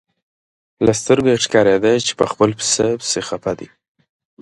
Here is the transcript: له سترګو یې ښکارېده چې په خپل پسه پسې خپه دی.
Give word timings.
له 0.85 0.91
سترګو 1.01 1.27
یې 1.33 1.41
ښکارېده 1.43 1.91
چې 2.07 2.13
په 2.19 2.25
خپل 2.31 2.49
پسه 2.59 2.85
پسې 2.99 3.19
خپه 3.27 3.51
دی. 3.59 3.67